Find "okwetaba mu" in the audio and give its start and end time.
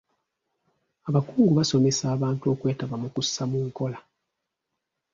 2.53-3.09